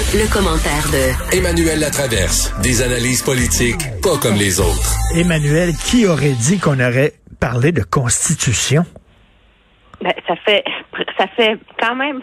Le, 0.00 0.32
commentaire 0.32 0.88
de 0.90 1.36
Emmanuel 1.36 1.78
Latraverse. 1.78 2.54
Des 2.62 2.80
analyses 2.80 3.22
politiques 3.22 3.82
pas 4.02 4.16
comme 4.16 4.34
les 4.34 4.58
autres. 4.58 4.96
Emmanuel, 5.14 5.72
qui 5.76 6.06
aurait 6.06 6.32
dit 6.32 6.58
qu'on 6.58 6.80
aurait 6.80 7.12
parlé 7.38 7.70
de 7.70 7.82
constitution? 7.82 8.86
Ben, 10.00 10.14
ça 10.26 10.36
fait 10.36 10.64
ça 11.18 11.26
fait 11.36 11.58
quand 11.78 11.94
même 11.96 12.22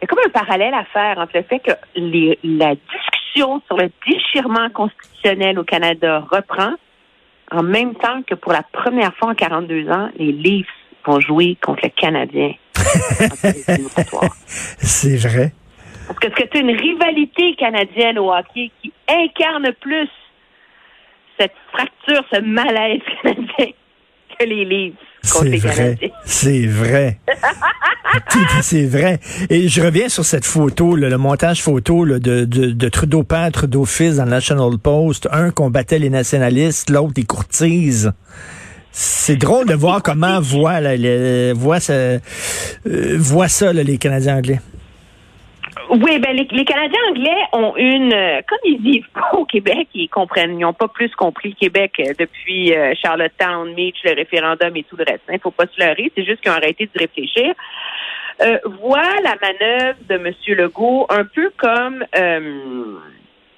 il 0.00 0.02
y 0.02 0.04
a 0.04 0.06
comme 0.06 0.20
un 0.26 0.30
parallèle 0.30 0.72
à 0.72 0.84
faire 0.86 1.18
entre 1.18 1.36
le 1.36 1.42
fait 1.42 1.58
que 1.58 1.72
les, 1.96 2.38
la 2.42 2.74
discussion 2.76 3.60
sur 3.66 3.76
le 3.76 3.90
déchirement 4.08 4.70
constitutionnel 4.70 5.58
au 5.58 5.64
Canada 5.64 6.26
reprend 6.30 6.72
en 7.50 7.62
même 7.62 7.94
temps 7.94 8.22
que 8.26 8.34
pour 8.34 8.52
la 8.52 8.62
première 8.72 9.14
fois 9.16 9.32
en 9.32 9.34
42 9.34 9.90
ans, 9.90 10.08
les 10.16 10.32
Leafs 10.32 10.66
vont 11.04 11.20
jouer 11.20 11.58
contre 11.62 11.82
le 11.84 11.90
Canadien. 11.90 12.54
C'est 14.78 15.16
vrai. 15.16 15.52
Parce 16.06 16.34
que 16.34 16.44
tu 16.44 16.58
une 16.60 16.76
rivalité 16.76 17.54
canadienne 17.56 18.18
au 18.18 18.32
hockey 18.32 18.70
qui 18.80 18.92
incarne 19.08 19.72
plus 19.80 20.08
cette 21.38 21.54
fracture, 21.72 22.24
ce 22.32 22.40
malaise 22.40 23.00
canadien 23.22 23.72
que 24.38 24.44
les 24.44 24.64
livres 24.64 24.96
les 25.44 25.60
Canadiens? 25.60 26.08
C'est 26.24 26.66
vrai. 26.66 27.18
C'est 28.62 28.86
vrai. 28.86 29.20
Et 29.48 29.68
je 29.68 29.80
reviens 29.80 30.08
sur 30.08 30.24
cette 30.24 30.44
photo, 30.44 30.96
le 30.96 31.16
montage 31.16 31.62
photo 31.62 32.04
de, 32.06 32.44
de, 32.44 32.88
Trudeau 32.88 33.22
père, 33.22 33.50
Trudeau 33.52 33.84
fils 33.84 34.16
dans 34.16 34.24
le 34.24 34.30
National 34.30 34.78
Post. 34.78 35.28
Un 35.32 35.50
combattait 35.50 35.98
les 35.98 36.10
nationalistes, 36.10 36.90
l'autre 36.90 37.14
les 37.16 37.24
courtises. 37.24 38.12
C'est 38.90 39.36
drôle 39.36 39.66
de 39.66 39.74
voir 39.74 40.02
comment 40.02 40.40
voient, 40.40 40.80
les, 40.80 41.54
voient, 41.54 41.80
ça, 41.80 41.94
euh, 41.94 42.20
voient 42.84 43.48
ça 43.48 43.72
les 43.72 43.96
Canadiens 43.96 44.36
anglais. 44.36 44.60
Oui, 45.92 46.18
ben 46.20 46.34
les, 46.34 46.64
Canadiens 46.64 47.00
anglais 47.10 47.36
ont 47.52 47.76
une, 47.76 48.14
euh, 48.14 48.40
comme 48.48 48.58
ils 48.64 48.80
vivent 48.80 49.10
pas 49.12 49.30
au 49.38 49.44
Québec, 49.44 49.88
ils 49.92 50.08
comprennent, 50.08 50.58
ils 50.58 50.62
n'ont 50.62 50.72
pas 50.72 50.88
plus 50.88 51.14
compris 51.14 51.50
le 51.50 51.54
Québec 51.54 51.92
euh, 52.00 52.14
depuis 52.18 52.74
euh, 52.74 52.94
Charlottetown, 52.94 53.74
Meach, 53.74 53.96
le 54.04 54.14
référendum 54.14 54.74
et 54.74 54.84
tout 54.84 54.96
le 54.96 55.04
reste. 55.06 55.20
Il 55.28 55.34
hein. 55.34 55.38
faut 55.42 55.50
pas 55.50 55.66
se 55.66 55.78
leurrer, 55.78 56.10
c'est 56.16 56.24
juste 56.24 56.40
qu'ils 56.40 56.50
ont 56.50 56.54
arrêté 56.54 56.86
de 56.86 56.98
réfléchir. 56.98 57.52
Euh, 58.40 58.58
voit 58.80 59.02
la 59.22 59.36
manœuvre 59.42 59.98
de 60.08 60.14
M. 60.14 60.32
Legault 60.56 61.06
un 61.10 61.24
peu 61.26 61.52
comme 61.58 62.06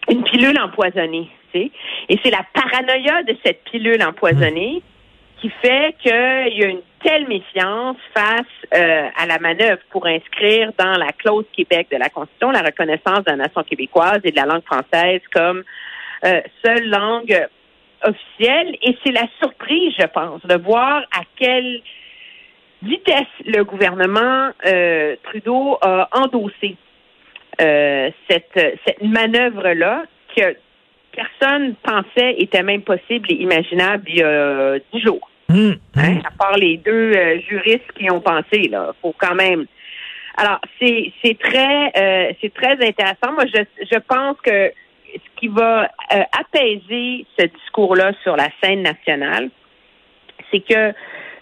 une 0.09 0.25
pilule 0.25 0.59
empoisonnée, 0.59 1.31
tu 1.53 1.61
sais. 1.61 1.71
Et 2.09 2.19
c'est 2.25 2.31
la 2.31 2.45
paranoïa 2.53 3.23
de 3.23 3.37
cette 3.45 3.63
pilule 3.63 4.03
empoisonnée 4.03 4.83
qui 5.45 5.51
fait 5.61 5.95
qu'il 6.01 6.59
y 6.59 6.65
a 6.65 6.69
une 6.69 6.81
telle 7.05 7.29
méfiance 7.29 7.99
face 8.15 8.47
euh, 8.75 9.09
à 9.15 9.27
la 9.27 9.39
manœuvre 9.39 9.83
pour 9.91 10.07
inscrire 10.07 10.73
dans 10.79 10.97
la 10.97 11.13
clause 11.13 11.45
Québec 11.55 11.89
de 11.93 11.99
la 11.99 12.09
Constitution 12.09 12.51
la 12.51 12.63
reconnaissance 12.63 13.25
de 13.25 13.31
la 13.31 13.37
nation 13.37 13.63
québécoise 13.63 14.21
et 14.25 14.31
de 14.31 14.37
la 14.37 14.47
langue 14.47 14.65
française 14.65 15.21
comme 15.35 15.63
euh, 16.25 16.41
seule 16.65 16.89
langue 16.89 17.47
officielle. 18.03 18.75
Et 18.83 18.97
c'est 19.05 19.13
la 19.13 19.27
surprise, 19.39 19.93
je 19.99 20.07
pense, 20.07 20.41
de 20.47 20.55
voir 20.55 21.03
à 21.13 21.25
quelle 21.37 21.83
vitesse 22.83 23.35
le 23.45 23.65
gouvernement 23.65 24.49
euh, 24.65 25.17
Trudeau 25.25 25.77
a 25.83 26.09
endossé 26.13 26.77
cette, 27.59 28.81
cette 28.87 29.03
manœuvre-là 29.03 30.05
que 30.35 30.57
personne 31.13 31.75
pensait 31.83 32.35
était 32.39 32.63
même 32.63 32.83
possible 32.83 33.31
et 33.31 33.37
imaginable 33.37 34.05
il 34.09 34.17
y 34.17 34.23
a 34.23 34.79
dix 34.91 35.01
jours. 35.03 35.31
Mmh, 35.55 35.75
hein, 35.95 36.19
à 36.25 36.33
part 36.33 36.57
les 36.57 36.79
deux 36.79 37.13
euh, 37.13 37.39
juristes 37.49 37.93
qui 37.97 38.11
ont 38.11 38.21
pensé, 38.21 38.69
là, 38.69 38.93
faut 39.01 39.15
quand 39.17 39.37
même. 39.37 39.67
Alors, 40.37 40.61
c'est 40.81 41.13
c'est 41.23 41.39
très 41.39 41.93
euh, 41.97 42.33
c'est 42.41 42.53
très 42.53 42.73
intéressant. 42.73 43.33
Moi, 43.35 43.45
je 43.47 43.63
je 43.89 43.99
pense 44.01 44.37
que 44.43 44.73
ce 45.15 45.41
qui 45.41 45.47
va 45.47 45.85
euh, 45.85 46.23
apaiser 46.37 47.25
ce 47.39 47.47
discours-là 47.47 48.15
sur 48.25 48.37
la 48.37 48.49
scène 48.61 48.83
nationale, 48.83 49.49
c'est 50.51 50.59
que 50.59 50.93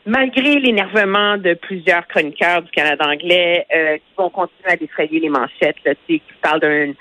malgré 0.05 0.61
l'énervement 0.61 1.39
de 1.39 1.55
plusieurs 1.55 2.07
chroniqueurs 2.07 2.61
du 2.61 2.71
Canada 2.71 3.07
anglais 3.09 3.67
qui 3.71 4.15
vont 4.19 4.29
continuer 4.29 4.73
à 4.73 4.77
défrayer 4.77 5.21
les 5.21 5.29
manchettes, 5.31 5.77
là, 5.87 5.95
qui 6.07 6.21
parlent 6.43 6.61
d'un 6.61 6.93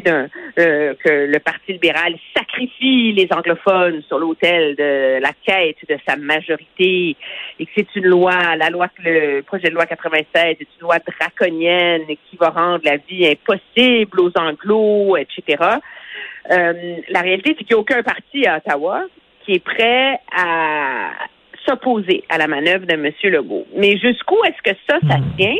d'un 0.00 0.28
euh, 0.58 0.94
que 0.94 1.26
le 1.26 1.38
Parti 1.38 1.72
libéral 1.72 2.14
sacrifie 2.36 3.12
les 3.12 3.28
anglophones 3.30 4.02
sur 4.08 4.18
l'autel 4.18 4.74
de 4.76 5.20
la 5.20 5.32
quête 5.44 5.76
de 5.88 5.96
sa 6.06 6.16
majorité 6.16 7.16
et 7.58 7.66
que 7.66 7.70
c'est 7.76 7.94
une 7.96 8.06
loi, 8.06 8.56
la 8.56 8.70
loi, 8.70 8.88
le 9.04 9.42
projet 9.42 9.68
de 9.68 9.74
loi 9.74 9.86
96 9.86 10.26
est 10.34 10.60
une 10.60 10.66
loi 10.82 10.98
draconienne 10.98 12.06
qui 12.06 12.36
va 12.36 12.50
rendre 12.50 12.84
la 12.84 12.96
vie 12.96 13.26
impossible 13.26 14.20
aux 14.20 14.32
anglos, 14.36 15.16
etc. 15.16 15.62
Euh, 16.50 16.96
la 17.08 17.20
réalité, 17.20 17.54
c'est 17.56 17.64
qu'il 17.64 17.74
n'y 17.74 17.78
a 17.78 17.80
aucun 17.80 18.02
parti 18.02 18.46
à 18.46 18.56
Ottawa 18.58 19.02
qui 19.44 19.54
est 19.54 19.64
prêt 19.64 20.20
à 20.36 21.10
s'opposer 21.66 22.24
à 22.28 22.38
la 22.38 22.48
manœuvre 22.48 22.86
de 22.86 22.94
M. 22.94 23.12
Legault. 23.24 23.66
Mais 23.76 23.96
jusqu'où 23.98 24.36
est-ce 24.44 24.70
que 24.70 24.76
ça, 24.88 24.98
ça 25.08 25.18
hmm. 25.18 25.36
tient? 25.36 25.56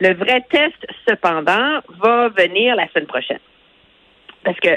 Le 0.00 0.14
vrai 0.14 0.44
test, 0.50 0.86
cependant, 1.06 1.80
va 2.02 2.28
venir 2.28 2.74
la 2.74 2.88
semaine 2.88 3.06
prochaine. 3.06 3.40
Parce 4.42 4.58
que 4.60 4.70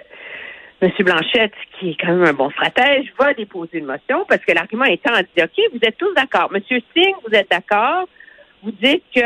M. 0.81 0.91
Blanchette, 0.99 1.53
qui 1.79 1.91
est 1.91 1.95
quand 1.99 2.07
même 2.07 2.25
un 2.25 2.33
bon 2.33 2.49
stratège, 2.51 3.13
va 3.17 3.33
déposer 3.33 3.77
une 3.77 3.85
motion 3.85 4.25
parce 4.27 4.43
que 4.43 4.51
l'argument 4.51 4.83
étant 4.83 5.13
dit 5.35 5.41
OK, 5.41 5.57
vous 5.71 5.79
êtes 5.81 5.97
tous 5.97 6.13
d'accord. 6.13 6.49
M. 6.53 6.61
Singh, 6.69 7.15
vous 7.25 7.33
êtes 7.33 7.49
d'accord. 7.49 8.07
Vous 8.63 8.71
dites 8.71 9.03
que 9.13 9.21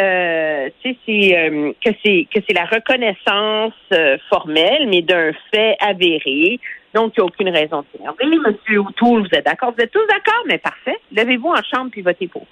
euh, 0.00 0.70
c'est 0.82 1.38
euh, 1.38 1.72
que 1.84 1.90
c'est 2.04 2.26
que 2.34 2.40
c'est 2.46 2.54
la 2.54 2.64
reconnaissance 2.64 3.72
euh, 3.92 4.16
formelle, 4.28 4.86
mais 4.88 5.02
d'un 5.02 5.32
fait 5.52 5.76
avéré. 5.80 6.60
Donc, 6.94 7.14
il 7.16 7.20
n'y 7.20 7.22
a 7.22 7.24
aucune 7.24 7.48
raison 7.48 7.80
de 7.80 7.86
s'énerver. 7.92 8.24
M. 8.24 8.78
O'Toole, 8.80 9.22
vous 9.22 9.34
êtes 9.34 9.46
d'accord? 9.46 9.72
Vous 9.76 9.82
êtes 9.82 9.92
tous 9.92 10.06
d'accord, 10.08 10.44
mais 10.46 10.58
parfait. 10.58 10.98
Levez-vous 11.10 11.48
en 11.48 11.62
chambre 11.62 11.90
puis 11.90 12.02
votez 12.02 12.28
pour. 12.28 12.46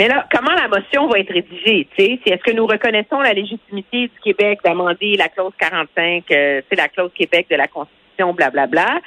Mais 0.00 0.08
là, 0.08 0.26
comment 0.34 0.54
la 0.54 0.66
motion 0.66 1.08
va 1.08 1.18
être 1.18 1.30
rédigée? 1.30 1.86
C'est 1.94 2.18
est-ce 2.24 2.42
que 2.42 2.52
nous 2.52 2.66
reconnaissons 2.66 3.20
la 3.20 3.34
légitimité 3.34 4.08
du 4.08 4.20
Québec 4.24 4.60
d'amender 4.64 5.14
la 5.18 5.28
clause 5.28 5.52
45, 5.58 6.24
euh, 6.30 6.62
c'est 6.70 6.76
la 6.76 6.88
clause 6.88 7.10
Québec 7.14 7.48
de 7.50 7.56
la 7.56 7.66
Constitution, 7.66 8.32
blablabla? 8.32 8.66
Bla, 8.66 8.92
bla, 8.94 9.00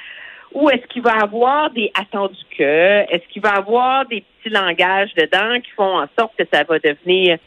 ou 0.52 0.70
est-ce 0.70 0.86
qu'il 0.86 1.02
va 1.02 1.14
avoir 1.20 1.70
des 1.72 1.90
attendus 2.00 2.44
que? 2.56 3.12
Est-ce 3.12 3.26
qu'il 3.32 3.42
va 3.42 3.54
avoir 3.54 4.06
des 4.06 4.22
petits 4.22 4.54
langages 4.54 5.12
dedans 5.16 5.60
qui 5.60 5.70
font 5.72 5.98
en 5.98 6.06
sorte 6.16 6.36
que 6.38 6.44
ça 6.52 6.62
va 6.62 6.78
devenir 6.78 7.38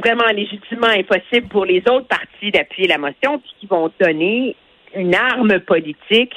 vraiment 0.00 0.26
légitimement 0.34 0.88
impossible 0.88 1.46
pour 1.46 1.66
les 1.66 1.84
autres 1.88 2.08
partis 2.08 2.50
d'appuyer 2.50 2.88
la 2.88 2.98
motion, 2.98 3.38
puis 3.38 3.54
qui 3.60 3.66
vont 3.66 3.92
donner 4.00 4.56
une 4.96 5.14
arme 5.14 5.60
politique 5.60 6.34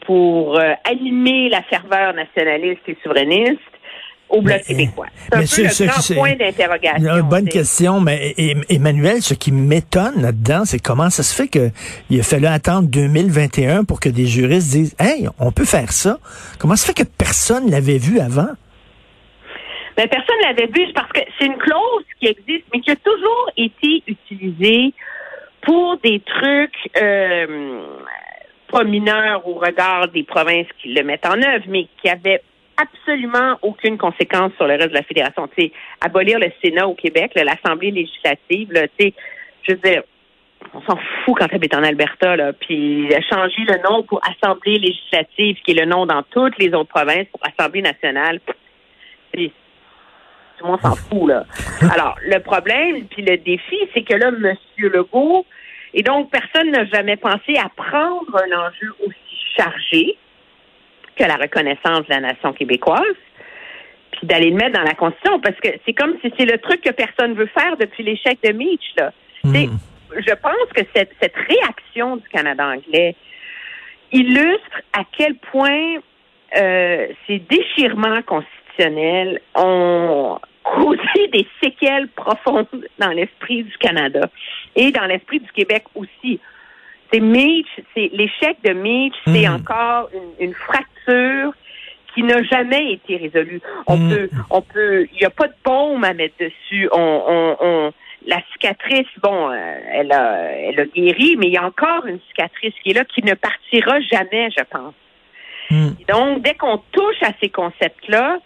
pour 0.00 0.58
euh, 0.58 0.74
animer 0.84 1.48
la 1.48 1.62
ferveur 1.62 2.12
nationaliste 2.12 2.82
et 2.86 2.98
souverainiste? 3.02 3.62
Au 4.28 4.42
Bloc 4.42 4.62
québécois. 4.62 5.06
C'est 5.16 5.36
un 5.36 5.40
peu 5.40 5.84
le 5.84 5.86
grand 5.86 6.14
point 6.14 6.34
d'interrogation. 6.36 7.16
Une 7.16 7.28
bonne 7.28 7.48
question, 7.48 8.00
mais 8.00 8.34
Emmanuel, 8.68 9.22
ce 9.22 9.34
qui 9.34 9.52
m'étonne 9.52 10.20
là-dedans, 10.20 10.64
c'est 10.64 10.78
comment 10.78 11.10
ça 11.10 11.22
se 11.22 11.34
fait 11.34 11.48
qu'il 11.48 12.20
a 12.20 12.22
fallu 12.22 12.46
attendre 12.46 12.88
2021 12.88 13.84
pour 13.84 14.00
que 14.00 14.08
des 14.08 14.26
juristes 14.26 14.72
disent, 14.72 14.96
hey, 14.98 15.28
on 15.38 15.52
peut 15.52 15.64
faire 15.64 15.92
ça. 15.92 16.18
Comment 16.58 16.76
ça 16.76 16.86
se 16.86 16.92
fait 16.92 17.04
que 17.04 17.08
personne 17.18 17.70
l'avait 17.70 17.98
vu 17.98 18.18
avant? 18.18 18.48
Ben, 19.96 20.08
personne 20.08 20.36
l'avait 20.42 20.66
vu 20.66 20.92
parce 20.92 21.10
que 21.12 21.20
c'est 21.38 21.46
une 21.46 21.56
clause 21.56 22.04
qui 22.20 22.26
existe, 22.26 22.64
mais 22.72 22.80
qui 22.80 22.90
a 22.90 22.96
toujours 22.96 23.50
été 23.56 24.02
utilisée 24.06 24.92
pour 25.62 25.98
des 25.98 26.20
trucs 26.20 26.90
euh, 27.00 27.96
pas 28.70 28.84
mineurs 28.84 29.46
au 29.48 29.54
regard 29.54 30.08
des 30.08 30.22
provinces 30.22 30.66
qui 30.80 30.92
le 30.92 31.02
mettent 31.02 31.26
en 31.26 31.40
œuvre, 31.40 31.64
mais 31.68 31.86
qui 32.00 32.08
avaient 32.08 32.42
absolument 32.76 33.58
aucune 33.62 33.98
conséquence 33.98 34.52
sur 34.56 34.66
le 34.66 34.74
reste 34.74 34.90
de 34.90 34.94
la 34.94 35.02
fédération. 35.02 35.48
Tu 35.48 35.64
sais, 35.64 35.72
abolir 36.00 36.38
le 36.38 36.50
Sénat 36.62 36.86
au 36.86 36.94
Québec, 36.94 37.32
l'Assemblée 37.34 37.90
législative, 37.90 38.70
sais, 38.98 39.14
je 39.62 39.72
veux 39.72 39.78
dire, 39.78 40.02
on 40.74 40.80
s'en 40.82 40.98
fout 41.24 41.36
quand 41.38 41.48
tu 41.48 41.54
habites 41.54 41.74
en 41.74 41.82
Alberta, 41.82 42.36
là, 42.36 42.52
puis 42.52 43.08
changer 43.30 43.62
le 43.68 43.82
nom 43.88 44.02
pour 44.02 44.20
Assemblée 44.24 44.78
législative, 44.78 45.56
qui 45.64 45.72
est 45.72 45.80
le 45.80 45.86
nom 45.86 46.06
dans 46.06 46.22
toutes 46.22 46.58
les 46.58 46.72
autres 46.74 46.88
provinces, 46.88 47.26
pour 47.30 47.40
Assemblée 47.46 47.82
nationale, 47.82 48.40
tout 49.32 50.64
le 50.64 50.70
monde 50.70 50.80
s'en 50.80 50.94
fout, 50.94 51.28
là. 51.28 51.44
Alors, 51.92 52.16
le 52.22 52.38
problème, 52.40 53.06
puis 53.06 53.22
le 53.22 53.36
défi, 53.36 53.76
c'est 53.94 54.02
que 54.02 54.14
là, 54.14 54.28
M. 54.28 54.56
Legault, 54.78 55.44
et 55.94 56.02
donc, 56.02 56.30
personne 56.30 56.70
n'a 56.70 56.84
jamais 56.86 57.16
pensé 57.16 57.56
à 57.56 57.68
prendre 57.68 58.34
un 58.34 58.58
enjeu 58.58 58.92
aussi 59.00 59.36
chargé, 59.56 60.16
que 61.16 61.24
la 61.24 61.36
reconnaissance 61.36 62.06
de 62.06 62.10
la 62.10 62.20
nation 62.20 62.52
québécoise, 62.52 63.16
puis 64.12 64.26
d'aller 64.26 64.50
le 64.50 64.56
mettre 64.56 64.78
dans 64.78 64.84
la 64.84 64.94
Constitution, 64.94 65.40
parce 65.40 65.58
que 65.60 65.68
c'est 65.84 65.92
comme 65.92 66.14
si 66.22 66.32
c'est 66.38 66.44
le 66.44 66.58
truc 66.58 66.80
que 66.82 66.90
personne 66.90 67.34
veut 67.34 67.50
faire 67.58 67.76
depuis 67.76 68.02
l'échec 68.02 68.38
de 68.42 68.52
Meach. 68.52 68.94
Là. 68.96 69.12
Hmm. 69.44 69.54
Je 70.12 70.34
pense 70.34 70.72
que 70.74 70.82
cette, 70.94 71.12
cette 71.20 71.34
réaction 71.34 72.16
du 72.16 72.28
Canada 72.28 72.66
anglais 72.66 73.16
illustre 74.12 74.82
à 74.92 75.02
quel 75.16 75.34
point 75.36 75.96
euh, 76.56 77.08
ces 77.26 77.40
déchirements 77.40 78.22
constitutionnels 78.22 79.40
ont, 79.54 80.38
causé 80.74 81.28
des 81.32 81.46
séquelles 81.62 82.08
profondes 82.08 82.66
dans 82.98 83.10
l'esprit 83.10 83.62
du 83.62 83.78
Canada 83.78 84.28
et 84.74 84.90
dans 84.90 85.06
l'esprit 85.06 85.40
du 85.40 85.50
Québec 85.52 85.84
aussi. 85.94 86.40
C'est 87.12 87.22
c'est 87.94 88.10
l'échec 88.12 88.56
de 88.64 88.72
Mitch, 88.72 89.14
c'est 89.26 89.46
encore 89.46 90.10
une, 90.40 90.52
fracture 90.54 90.95
qui 92.14 92.22
n'a 92.22 92.42
jamais 92.42 92.92
été 92.92 93.16
résolue. 93.16 93.60
On 93.86 93.98
peut, 93.98 94.30
on 94.50 94.62
peut, 94.62 95.06
il 95.12 95.18
n'y 95.18 95.26
a 95.26 95.30
pas 95.30 95.48
de 95.48 95.54
baume 95.64 96.02
à 96.04 96.14
mettre 96.14 96.36
dessus. 96.40 96.88
On, 96.92 97.56
on, 97.60 97.92
la 98.26 98.40
cicatrice, 98.52 99.06
bon, 99.22 99.50
euh, 99.50 99.78
elle 99.92 100.12
a, 100.12 100.50
elle 100.52 100.80
a 100.80 100.84
guéri, 100.86 101.36
mais 101.38 101.46
il 101.46 101.52
y 101.52 101.58
a 101.58 101.64
encore 101.64 102.06
une 102.06 102.18
cicatrice 102.28 102.74
qui 102.82 102.90
est 102.90 102.94
là, 102.94 103.04
qui 103.04 103.22
ne 103.22 103.34
partira 103.34 104.00
jamais, 104.00 104.48
je 104.56 104.64
pense. 104.64 104.94
Donc, 106.08 106.42
dès 106.42 106.54
qu'on 106.54 106.78
touche 106.92 107.22
à 107.22 107.32
ces 107.40 107.48
concepts-là, 107.48 108.38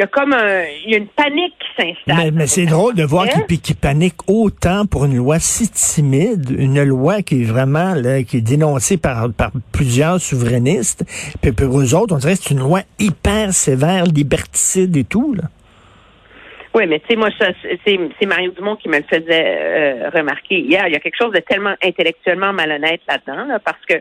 il 0.00 0.04
y 0.04 0.06
a 0.06 0.06
comme 0.06 0.32
un, 0.32 0.64
il 0.86 0.92
y 0.92 0.94
a 0.94 0.96
une 0.96 1.08
panique 1.08 1.54
qui 1.58 1.82
s'installe. 1.82 2.32
Mais, 2.32 2.46
c'est 2.46 2.64
drôle 2.64 2.94
de 2.94 3.04
voir 3.04 3.26
qu'ils 3.28 3.76
paniquent 3.76 4.28
autant 4.28 4.86
pour 4.86 5.04
une 5.04 5.16
loi 5.16 5.38
si 5.38 5.68
timide, 5.68 6.48
une 6.56 6.82
loi 6.82 7.20
qui 7.20 7.42
est 7.42 7.44
vraiment 7.44 7.92
là, 7.94 8.22
qui 8.22 8.38
est 8.38 8.40
dénoncée 8.40 8.96
par, 8.96 9.30
par 9.30 9.50
plusieurs 9.72 10.18
souverainistes. 10.18 11.04
Puis 11.42 11.52
pour 11.52 11.78
eux 11.78 11.94
autres, 11.94 12.14
on 12.14 12.18
dirait 12.18 12.32
que 12.32 12.42
c'est 12.42 12.54
une 12.54 12.60
loi 12.60 12.80
hyper 12.98 13.52
sévère, 13.52 14.04
liberticide 14.04 14.96
et 14.96 15.04
tout. 15.04 15.34
Là. 15.34 15.44
Oui, 16.74 16.86
mais 16.86 17.00
tu 17.00 17.08
sais, 17.10 17.16
moi, 17.16 17.28
c'est 17.84 18.26
Mario 18.26 18.52
Dumont 18.52 18.76
qui 18.76 18.88
me 18.88 18.96
le 18.96 19.04
faisait 19.04 19.24
euh, 19.28 20.10
remarquer 20.14 20.60
hier. 20.60 20.84
Il 20.86 20.94
y 20.94 20.96
a 20.96 21.00
quelque 21.00 21.18
chose 21.20 21.32
de 21.32 21.40
tellement 21.40 21.74
intellectuellement 21.84 22.54
malhonnête 22.54 23.02
là-dedans, 23.06 23.44
là, 23.44 23.58
parce 23.58 23.84
que 23.86 23.96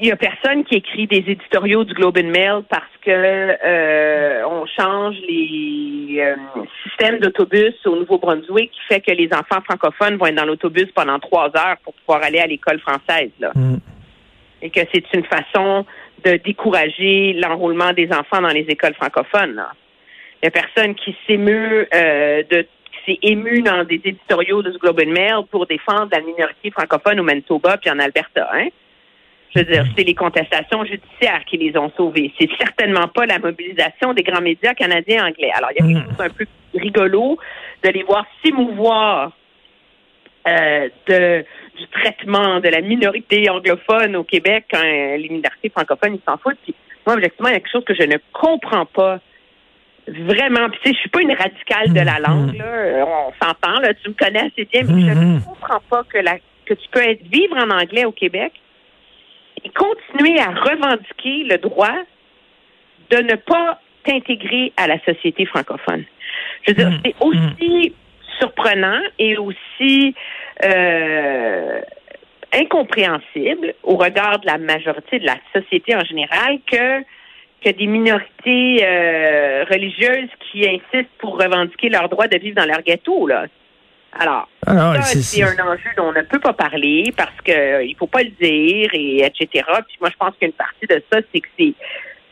il 0.00 0.08
y 0.08 0.12
a 0.12 0.16
personne 0.16 0.64
qui 0.64 0.76
écrit 0.76 1.06
des 1.06 1.18
éditoriaux 1.18 1.84
du 1.84 1.92
Globe 1.92 2.18
and 2.18 2.28
Mail 2.28 2.62
parce 2.68 2.90
que 3.04 3.10
euh, 3.10 4.42
on 4.46 4.64
change 4.66 5.16
les 5.28 6.20
euh, 6.20 6.36
systèmes 6.82 7.18
d'autobus 7.18 7.74
au 7.84 7.96
Nouveau-Brunswick 7.96 8.70
qui 8.70 8.80
fait 8.88 9.00
que 9.00 9.12
les 9.12 9.28
enfants 9.32 9.60
francophones 9.62 10.16
vont 10.16 10.26
être 10.26 10.34
dans 10.36 10.46
l'autobus 10.46 10.86
pendant 10.94 11.18
trois 11.18 11.48
heures 11.56 11.76
pour 11.84 11.92
pouvoir 11.94 12.22
aller 12.22 12.38
à 12.38 12.46
l'école 12.46 12.80
française. 12.80 13.30
Là. 13.38 13.52
Mm. 13.54 13.76
Et 14.62 14.70
que 14.70 14.80
c'est 14.92 15.04
une 15.12 15.24
façon 15.24 15.84
de 16.24 16.36
décourager 16.36 17.34
l'enrôlement 17.34 17.92
des 17.92 18.10
enfants 18.12 18.40
dans 18.40 18.48
les 18.48 18.66
écoles 18.68 18.94
francophones. 18.94 19.62
Il 20.42 20.46
y 20.46 20.48
a 20.48 20.50
personne 20.50 20.94
qui 20.94 21.14
s'émeut 21.26 21.86
euh, 21.94 22.42
de 22.50 22.66
s'est 23.06 23.18
ému 23.22 23.62
dans 23.62 23.84
des 23.84 24.00
éditoriaux 24.04 24.62
de 24.62 24.72
ce 24.72 24.78
Globe 24.78 25.00
and 25.06 25.10
Mail 25.10 25.46
pour 25.50 25.66
défendre 25.66 26.08
la 26.12 26.20
minorité 26.20 26.70
francophone 26.70 27.20
au 27.20 27.22
Manitoba 27.22 27.78
puis 27.78 27.90
en 27.90 27.98
Alberta, 27.98 28.50
hein? 28.52 28.68
Je 29.54 29.60
veux 29.60 29.64
dire, 29.64 29.84
c'est 29.96 30.04
les 30.04 30.14
contestations 30.14 30.84
judiciaires 30.84 31.44
qui 31.46 31.56
les 31.56 31.76
ont 31.76 31.90
sauvés. 31.96 32.32
C'est 32.38 32.48
certainement 32.58 33.08
pas 33.08 33.26
la 33.26 33.38
mobilisation 33.38 34.14
des 34.14 34.22
grands 34.22 34.40
médias 34.40 34.74
canadiens 34.74 35.26
anglais. 35.26 35.50
Alors, 35.54 35.70
il 35.72 35.84
y 35.84 35.96
a 35.96 36.00
quelque 36.00 36.06
hmm. 36.06 36.16
chose 36.16 36.26
un 36.26 36.30
peu 36.30 36.46
rigolo 36.74 37.38
de 37.82 37.88
les 37.88 38.02
voir 38.04 38.24
s'émouvoir 38.44 39.32
euh, 40.48 40.88
de, 41.08 41.44
du 41.76 41.86
traitement 41.88 42.60
de 42.60 42.68
la 42.68 42.80
minorité 42.80 43.50
anglophone 43.50 44.14
au 44.16 44.24
Québec 44.24 44.66
quand 44.70 44.82
les 44.82 45.28
minorités 45.28 45.68
francophones, 45.68 46.14
ils 46.14 46.22
s'en 46.24 46.38
foutent. 46.38 46.58
Puis, 46.62 46.74
moi, 47.04 47.16
objectivement, 47.16 47.48
il 47.48 47.54
y 47.54 47.56
a 47.56 47.60
quelque 47.60 47.72
chose 47.72 47.84
que 47.84 47.94
je 47.94 48.04
ne 48.04 48.18
comprends 48.32 48.86
pas 48.86 49.18
vraiment. 50.06 50.68
Puis, 50.70 50.80
tu 50.82 50.88
sais, 50.90 50.94
je 50.94 51.00
suis 51.00 51.10
pas 51.10 51.22
une 51.22 51.32
radicale 51.32 51.92
de 51.92 52.00
la 52.00 52.20
hmm. 52.20 52.22
langue, 52.22 52.56
là. 52.56 53.04
On 53.04 53.32
s'entend, 53.44 53.80
là. 53.80 53.94
Tu 53.94 54.10
me 54.10 54.14
connais 54.14 54.40
assez 54.40 54.64
bien, 54.66 54.82
mais 54.84 55.00
je 55.02 55.18
ne 55.18 55.38
hmm. 55.38 55.42
comprends 55.42 55.82
pas 55.90 56.04
que 56.04 56.18
la, 56.18 56.38
que 56.66 56.74
tu 56.74 56.88
peux 56.92 57.00
être, 57.00 57.22
vivre 57.26 57.56
en 57.56 57.70
anglais 57.70 58.04
au 58.04 58.12
Québec 58.12 58.52
et 58.54 58.60
continuer 59.90 60.38
à 60.40 60.50
revendiquer 60.50 61.44
le 61.44 61.58
droit 61.58 61.96
de 63.10 63.16
ne 63.18 63.34
pas 63.34 63.80
t'intégrer 64.04 64.72
à 64.76 64.86
la 64.86 64.98
société 65.04 65.46
francophone. 65.46 66.04
Je 66.62 66.72
veux 66.72 66.76
dire, 66.76 66.90
mmh. 66.90 67.00
c'est 67.04 67.14
aussi 67.20 67.94
surprenant 68.38 69.00
et 69.18 69.36
aussi 69.36 70.14
euh, 70.64 71.80
incompréhensible 72.52 73.74
au 73.82 73.96
regard 73.96 74.38
de 74.40 74.46
la 74.46 74.58
majorité 74.58 75.18
de 75.18 75.26
la 75.26 75.36
société 75.54 75.94
en 75.94 76.04
général 76.04 76.58
que 76.70 77.02
que 77.62 77.68
des 77.68 77.86
minorités 77.86 78.82
euh, 78.82 79.64
religieuses 79.70 80.30
qui 80.40 80.66
insistent 80.66 81.10
pour 81.18 81.38
revendiquer 81.38 81.90
leur 81.90 82.08
droit 82.08 82.26
de 82.26 82.38
vivre 82.38 82.56
dans 82.56 82.64
leur 82.64 82.82
ghetto 82.82 83.26
là. 83.26 83.46
Alors, 84.12 84.48
ah 84.66 85.00
c'est 85.02 85.42
un 85.42 85.52
enjeu 85.64 85.90
dont 85.96 86.08
on 86.08 86.12
ne 86.12 86.22
peut 86.22 86.40
pas 86.40 86.52
parler 86.52 87.12
parce 87.16 87.40
qu'il 87.44 87.54
euh, 87.54 87.84
il 87.84 87.94
faut 87.96 88.08
pas 88.08 88.22
le 88.22 88.30
dire, 88.30 88.90
et 88.92 89.24
etc. 89.24 89.64
Puis 89.86 89.96
moi, 90.00 90.10
je 90.10 90.16
pense 90.16 90.34
qu'une 90.40 90.52
partie 90.52 90.86
de 90.88 91.02
ça, 91.12 91.20
c'est 91.32 91.40
que 91.40 91.48
c'est 91.58 91.74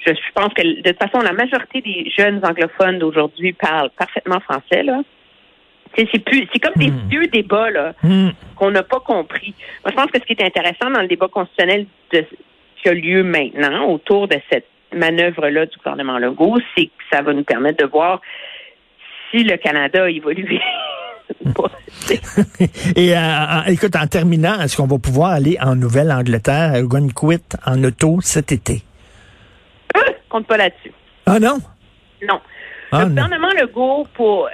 je, 0.05 0.13
pense 0.35 0.53
que 0.55 0.63
de 0.63 0.91
toute 0.91 1.03
façon, 1.03 1.21
la 1.21 1.33
majorité 1.33 1.81
des 1.81 2.11
jeunes 2.17 2.41
anglophones 2.45 2.99
d'aujourd'hui 2.99 3.53
parlent 3.53 3.91
parfaitement 3.91 4.41
français, 4.41 4.83
là. 4.83 5.03
C'est 5.97 6.23
plus, 6.23 6.47
c'est 6.53 6.61
comme 6.61 6.75
des 6.77 6.91
hmm. 6.91 7.09
vieux 7.09 7.27
débats 7.29 7.71
là 7.71 7.95
hmm. 8.03 8.29
qu'on 8.55 8.71
n'a 8.71 8.83
pas 8.83 9.01
compris. 9.01 9.55
Moi, 9.83 9.91
je 9.91 9.97
pense 9.97 10.11
que 10.11 10.21
ce 10.21 10.25
qui 10.25 10.35
est 10.35 10.45
intéressant 10.45 10.91
dans 10.91 11.01
le 11.01 11.09
débat 11.09 11.29
constitutionnel 11.29 11.87
de, 12.13 12.25
qui 12.77 12.89
a 12.89 12.95
lieu 12.95 13.25
maintenant 13.25 13.87
autour 13.87 14.29
de 14.29 14.37
cette 14.51 14.67
manœuvre-là 14.95 15.67
du 15.67 15.77
gouvernement 15.79 16.19
Legault, 16.19 16.59
c'est 16.77 16.87
que 16.87 17.03
ça 17.11 17.23
va 17.23 17.33
nous 17.33 17.43
permettre 17.43 17.83
de 17.85 17.91
voir 17.91 18.21
si 19.31 19.45
le 19.45 19.57
Canada 19.57 20.05
a 20.05 20.11
évolué 20.11 20.61
Et 22.97 23.17
euh, 23.17 23.63
écoute, 23.69 23.97
en 23.97 24.07
terminant, 24.07 24.61
est-ce 24.61 24.77
qu'on 24.77 24.87
va 24.87 24.99
pouvoir 24.99 25.31
aller 25.33 25.59
en 25.61 25.75
Nouvelle-Angleterre, 25.75 26.75
à 26.75 26.83
Gunquit, 26.83 27.43
en 27.67 27.83
auto 27.85 28.21
cet 28.21 28.53
été? 28.53 28.83
Euh, 29.97 30.01
compte 30.29 30.47
pas 30.47 30.57
là-dessus. 30.57 30.93
Ah 31.27 31.39
non? 31.39 31.59
Non. 32.27 32.41
Ah, 32.93 33.05
le 33.05 33.09
gouvernement 33.11 33.51
Legault, 33.61 34.07
pour 34.15 34.47
euh, 34.47 34.51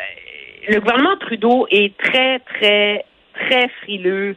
le 0.69 0.81
gouvernement 0.81 1.17
Trudeau 1.21 1.67
est 1.71 1.97
très, 1.99 2.41
très, 2.41 3.05
très 3.35 3.69
frileux 3.83 4.37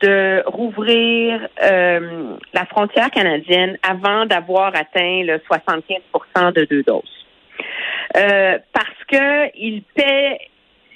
de 0.00 0.42
rouvrir 0.46 1.46
la 1.60 2.66
frontière 2.68 3.08
canadienne 3.12 3.78
avant 3.88 4.26
d'avoir 4.26 4.74
atteint 4.74 5.22
le 5.22 5.40
75% 5.48 6.52
de 6.54 6.64
deux 6.64 6.82
doses. 6.82 7.24
parce 8.12 9.04
que 9.06 9.56
il 9.56 9.84
paie 9.94 10.38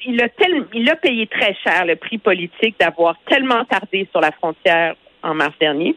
il 0.04 0.20
a, 0.22 0.28
il 0.74 0.90
a 0.90 0.96
payé 0.96 1.26
très 1.26 1.54
cher 1.54 1.84
le 1.84 1.96
prix 1.96 2.18
politique 2.18 2.76
d'avoir 2.78 3.16
tellement 3.28 3.64
tardé 3.64 4.08
sur 4.10 4.20
la 4.20 4.32
frontière 4.32 4.94
en 5.22 5.34
mars 5.34 5.54
dernier 5.58 5.96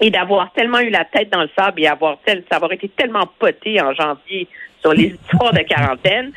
et 0.00 0.10
d'avoir 0.10 0.52
tellement 0.52 0.80
eu 0.80 0.90
la 0.90 1.04
tête 1.04 1.30
dans 1.30 1.42
le 1.42 1.50
sable 1.58 1.82
et 1.82 1.86
avoir 1.86 2.18
tel, 2.24 2.44
avoir 2.50 2.72
été 2.72 2.88
tellement 2.90 3.28
poté 3.38 3.80
en 3.80 3.94
janvier 3.94 4.46
sur 4.80 4.92
les 4.92 5.04
histoires 5.22 5.52
de 5.52 5.60
quarantaine 5.60 6.32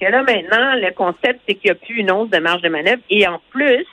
que 0.00 0.06
là 0.06 0.22
maintenant 0.22 0.74
le 0.76 0.92
concept 0.92 1.40
c'est 1.46 1.54
qu'il 1.54 1.70
n'y 1.70 1.72
a 1.72 1.74
plus 1.74 2.00
une 2.00 2.10
once 2.10 2.30
de 2.30 2.38
marge 2.38 2.62
de 2.62 2.68
manœuvre. 2.68 3.02
Et 3.10 3.26
en 3.26 3.40
plus 3.50 3.86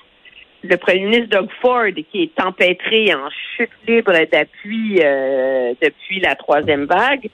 le 0.64 0.76
premier 0.78 1.06
ministre 1.06 1.30
Doug 1.30 1.50
Ford 1.62 1.86
qui 2.12 2.24
est 2.24 2.44
empêtré 2.44 3.14
en 3.14 3.30
chute 3.56 3.70
libre 3.88 4.14
d'appui 4.32 5.00
euh, 5.02 5.74
depuis 5.82 6.20
la 6.20 6.36
troisième 6.36 6.86
vague 6.86 7.30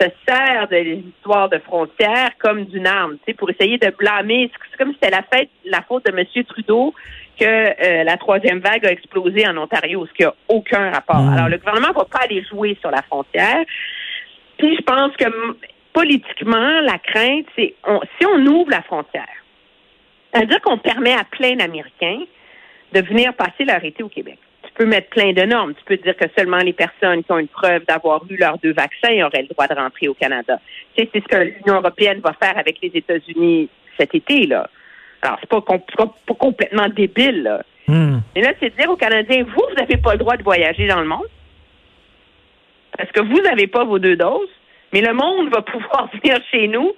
se 0.00 0.06
sert 0.26 0.68
de 0.68 0.76
l'histoire 0.76 1.48
de 1.48 1.58
frontières 1.58 2.30
comme 2.38 2.64
d'une 2.64 2.86
arme, 2.86 3.16
tu 3.18 3.24
sais, 3.26 3.34
pour 3.34 3.50
essayer 3.50 3.78
de 3.78 3.90
blâmer. 3.90 4.50
C'est 4.70 4.76
comme 4.76 4.92
si 4.92 4.98
c'était 5.00 5.10
la 5.10 5.22
fête, 5.22 5.50
la 5.64 5.82
faute 5.82 6.04
de 6.06 6.16
M. 6.16 6.44
Trudeau 6.44 6.94
que 7.38 7.44
euh, 7.44 8.04
la 8.04 8.16
troisième 8.16 8.60
vague 8.60 8.86
a 8.86 8.92
explosé 8.92 9.46
en 9.46 9.56
Ontario, 9.56 10.06
ce 10.06 10.12
qui 10.12 10.22
n'a 10.22 10.34
aucun 10.48 10.90
rapport. 10.90 11.22
Mm. 11.22 11.32
Alors, 11.32 11.48
le 11.48 11.58
gouvernement 11.58 11.88
ne 11.88 11.94
va 11.94 12.04
pas 12.04 12.20
aller 12.24 12.44
jouer 12.44 12.76
sur 12.80 12.90
la 12.90 13.02
frontière. 13.02 13.64
Puis, 14.58 14.76
je 14.76 14.82
pense 14.82 15.16
que 15.16 15.24
politiquement, 15.92 16.80
la 16.80 16.98
crainte, 16.98 17.46
c'est 17.56 17.74
si 18.18 18.26
on 18.26 18.46
ouvre 18.46 18.70
la 18.70 18.82
frontière, 18.82 19.26
c'est-à-dire 20.32 20.60
qu'on 20.62 20.78
permet 20.78 21.14
à 21.14 21.24
plein 21.24 21.56
d'Américains 21.56 22.20
de 22.92 23.00
venir 23.00 23.34
passer 23.34 23.64
leur 23.64 23.84
été 23.84 24.02
au 24.02 24.08
Québec 24.08 24.38
tu 24.72 24.82
peux 24.84 24.86
mettre 24.86 25.10
plein 25.10 25.32
de 25.32 25.42
normes. 25.42 25.74
Tu 25.74 25.84
peux 25.84 25.96
dire 25.96 26.16
que 26.16 26.24
seulement 26.36 26.58
les 26.58 26.72
personnes 26.72 27.22
qui 27.22 27.32
ont 27.32 27.38
une 27.38 27.48
preuve 27.48 27.84
d'avoir 27.84 28.22
eu 28.28 28.36
leurs 28.36 28.58
deux 28.58 28.72
vaccins 28.72 29.24
auraient 29.24 29.42
le 29.42 29.48
droit 29.48 29.66
de 29.66 29.74
rentrer 29.74 30.08
au 30.08 30.14
Canada. 30.14 30.58
c'est 30.96 31.10
ce 31.12 31.20
que 31.20 31.36
l'Union 31.36 31.76
européenne 31.80 32.20
va 32.20 32.32
faire 32.32 32.56
avec 32.56 32.78
les 32.82 32.90
États-Unis 32.94 33.68
cet 33.98 34.14
été, 34.14 34.46
là. 34.46 34.68
Alors, 35.20 35.38
c'est 35.40 35.48
pas, 35.48 35.60
pas, 35.60 36.34
complètement 36.34 36.88
débile, 36.88 37.42
là. 37.42 37.62
Hmm. 37.86 38.20
Mais 38.34 38.42
là, 38.42 38.52
c'est 38.58 38.70
de 38.70 38.80
dire 38.80 38.90
aux 38.90 38.96
Canadiens, 38.96 39.44
vous, 39.44 39.62
vous 39.68 39.74
n'avez 39.76 39.96
pas 39.96 40.12
le 40.12 40.18
droit 40.18 40.36
de 40.36 40.42
voyager 40.42 40.86
dans 40.86 41.00
le 41.00 41.06
monde. 41.06 41.28
Parce 42.96 43.10
que 43.12 43.20
vous 43.20 43.40
n'avez 43.40 43.66
pas 43.66 43.84
vos 43.84 43.98
deux 43.98 44.16
doses. 44.16 44.48
Mais 44.92 45.00
le 45.00 45.12
monde 45.12 45.50
va 45.52 45.62
pouvoir 45.62 46.08
venir 46.12 46.38
chez 46.50 46.68
nous. 46.68 46.92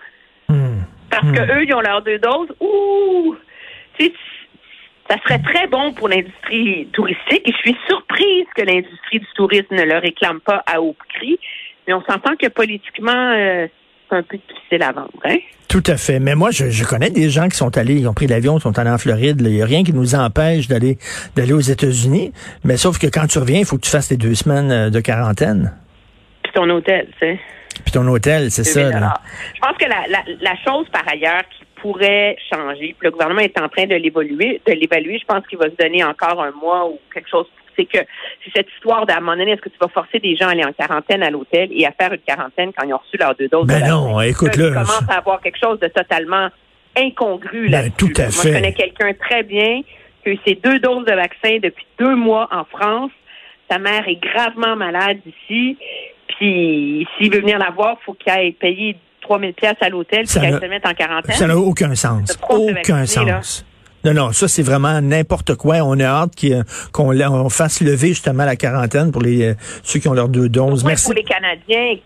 Hmm. 0.49 0.83
Parce 1.11 1.31
que 1.33 1.40
hmm. 1.40 1.64
ils 1.64 1.75
ont 1.75 1.81
leurs 1.81 2.02
deux 2.02 2.19
doses. 2.19 2.54
Ouh! 2.61 3.37
Tu 3.99 4.12
ça 5.08 5.16
serait 5.25 5.40
très 5.40 5.66
bon 5.66 5.92
pour 5.92 6.08
l'industrie 6.08 6.88
touristique 6.92 7.42
et 7.44 7.52
je 7.52 7.58
suis 7.58 7.76
surprise 7.88 8.46
que 8.56 8.62
l'industrie 8.62 9.20
du 9.20 9.26
tourisme 9.34 9.75
ne 9.75 9.82
le 9.82 9.99
réclame 9.99 10.40
pas 10.40 10.62
à 10.66 10.80
haut 10.80 10.96
prix. 11.14 11.38
Mais 11.87 11.92
on 11.92 12.02
s'entend 12.02 12.37
que 12.37 12.49
politiquement, 12.49 13.12
euh, 13.12 13.66
c'est 14.08 14.16
un 14.16 14.23
peu 14.23 14.38
difficile 14.38 14.82
à 14.82 14.92
vendre. 14.92 15.11
Hein? 15.25 15.37
Tout 15.68 15.82
à 15.87 15.96
fait. 15.96 16.20
Mais 16.20 16.34
moi, 16.34 16.50
je, 16.50 16.84
connais 16.84 17.11
des 17.11 17.28
gens 17.28 17.49
qui 17.49 17.56
sont 17.56 17.76
allés, 17.76 17.96
ils 17.96 18.08
ont 18.08 18.14
pris 18.14 18.26
l'avion, 18.26 18.58
sont 18.58 18.78
allés 18.78 18.90
en 18.90 18.99
Floride. 18.99 19.40
Il 19.40 19.52
n'y 19.52 19.62
a 19.62 19.66
rien 19.66 19.82
qui 19.82 19.92
nous 19.92 20.14
empêche 20.14 20.68
d'aller 20.68 20.99
d'aller 21.37 21.52
aux 21.52 21.61
États-Unis. 21.61 22.32
Mais 22.64 22.76
sauf 22.76 22.99
que 22.99 23.06
quand 23.06 23.26
tu 23.26 23.38
reviens, 23.38 23.58
il 23.58 23.66
faut 23.66 23.76
que 23.76 23.82
tu 23.82 23.90
fasses 23.90 24.08
tes 24.08 24.16
deux 24.16 24.34
semaines 24.34 24.70
euh, 24.70 24.90
de 24.90 25.00
quarantaine. 25.00 25.73
Puis 26.42 26.52
ton 26.54 26.68
hôtel, 26.70 27.08
tu 27.12 27.26
sais. 27.26 27.40
Puis 27.84 27.92
ton 27.92 28.06
hôtel, 28.06 28.50
c'est 28.50 28.64
ça. 28.64 28.88
Là. 28.88 29.14
Je 29.54 29.61
pense 29.61 29.76
que 29.76 29.87
la, 29.87 30.06
la, 30.08 30.23
la 30.40 30.56
chose 30.64 30.87
par 30.92 31.06
ailleurs 31.08 31.42
qui 31.50 31.64
pourrait 31.84 32.34
changer, 32.50 32.96
puis 32.98 33.08
le 33.08 33.10
gouvernement 33.10 33.42
est 33.42 33.60
en 33.60 33.68
train 33.68 33.84
de 33.84 33.94
l'évaluer, 33.94 34.62
de 34.66 34.72
l'évaluer, 34.72 35.18
je 35.18 35.26
pense 35.26 35.46
qu'il 35.46 35.58
va 35.58 35.66
se 35.66 35.76
donner 35.76 36.02
encore 36.02 36.42
un 36.42 36.50
mois 36.52 36.88
ou 36.88 36.98
quelque 37.12 37.28
chose 37.28 37.46
c'est 37.76 37.84
que 37.84 37.98
c'est 38.44 38.52
cette 38.56 38.68
histoire 38.76 39.04
d'à 39.04 39.16
un 39.16 39.20
moment 39.20 39.36
donné, 39.36 39.50
est-ce 39.50 39.60
que 39.60 39.68
tu 39.68 39.76
vas 39.80 39.88
forcer 39.88 40.18
des 40.20 40.36
gens 40.36 40.46
à 40.46 40.52
aller 40.52 40.64
en 40.64 40.72
quarantaine 40.72 41.24
à 41.24 41.30
l'hôtel 41.30 41.68
et 41.72 41.84
à 41.84 41.90
faire 41.90 42.12
une 42.12 42.20
quarantaine 42.20 42.70
quand 42.72 42.86
ils 42.86 42.94
ont 42.94 42.98
reçu 42.98 43.16
leurs 43.18 43.34
deux 43.34 43.48
doses? 43.48 43.66
Ben 43.66 43.86
non, 43.88 44.20
écoute-le. 44.20 44.68
Ils 44.68 44.72
commencent 44.72 45.10
à 45.10 45.18
avoir 45.18 45.40
quelque 45.40 45.58
chose 45.58 45.80
de 45.80 45.88
totalement 45.88 46.48
incongru 46.96 47.66
là 47.66 47.82
ben, 47.82 47.90
Tout 47.98 48.12
à 48.16 48.30
fait. 48.30 48.36
Moi, 48.36 48.44
je 48.44 48.52
connais 48.52 48.72
quelqu'un 48.72 49.12
très 49.14 49.42
bien 49.42 49.82
qui 50.22 50.28
a 50.28 50.32
eu 50.32 50.38
ses 50.46 50.54
deux 50.54 50.78
doses 50.78 51.04
de 51.04 51.14
vaccin 51.14 51.58
depuis 51.60 51.86
deux 51.98 52.14
mois 52.14 52.48
en 52.52 52.64
France. 52.64 53.10
Sa 53.68 53.78
mère 53.78 54.06
est 54.06 54.22
gravement 54.22 54.76
malade 54.76 55.18
ici. 55.26 55.76
Puis, 56.28 57.08
s'il 57.18 57.32
veut 57.32 57.40
venir 57.40 57.58
la 57.58 57.70
voir, 57.70 57.96
il 58.00 58.04
faut 58.04 58.14
qu'il 58.14 58.32
aille 58.32 58.52
payer 58.52 58.96
3000 59.25 59.54
pièces 59.54 59.76
à 59.81 59.88
l'hôtel 59.88 60.26
puis 60.26 60.40
qu'elle 60.40 60.61
se 60.61 60.66
mette 60.66 60.87
en 60.87 60.95
quarantaine. 60.95 61.35
Ça 61.35 61.47
n'a 61.47 61.57
aucun 61.57 61.95
sens. 61.95 62.38
Aucun 62.49 63.07
sens. 63.07 63.64
Non, 64.04 64.12
non, 64.12 64.33
ça 64.33 64.49
c'est 64.49 64.62
vraiment 64.62 65.00
n'importe 65.00 65.54
quoi. 65.54 65.76
On 65.76 65.99
a 65.99 66.04
hâte 66.04 66.33
qu'on 66.93 67.49
fasse 67.49 67.81
lever 67.81 68.09
justement 68.09 68.45
la 68.45 68.57
quarantaine 68.57 69.11
pour 69.11 69.23
les 69.23 69.52
euh, 69.52 69.54
ceux 69.83 69.99
qui 69.99 70.09
ont 70.09 70.12
leurs 70.12 70.28
deux 70.28 70.50
doses. 70.50 70.85
Merci. 70.85 71.07
Pour 71.07 71.14
les 71.14 71.25
Canadiens 71.25 71.97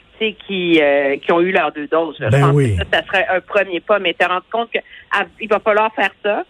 qui, 0.46 0.80
euh, 0.80 1.16
qui 1.16 1.32
ont 1.32 1.40
eu 1.40 1.52
leurs 1.52 1.72
deux 1.72 1.86
doses. 1.88 2.16
Je 2.20 2.28
ben 2.28 2.52
oui. 2.52 2.76
que 2.76 2.82
ça, 2.92 3.04
serait 3.04 3.26
un 3.28 3.40
premier 3.40 3.80
pas, 3.80 3.98
mais 3.98 4.14
te 4.14 4.24
rendre 4.24 4.44
compte 4.50 4.70
qu'il 4.70 5.48
va 5.48 5.60
falloir 5.60 5.92
faire 5.94 6.10
ça. 6.24 6.44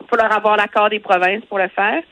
Il 0.00 0.04
va 0.04 0.08
falloir 0.10 0.36
avoir 0.36 0.56
l'accord 0.56 0.90
des 0.90 1.00
provinces 1.00 1.44
pour 1.48 1.58
le 1.58 1.68
faire. 1.68 2.02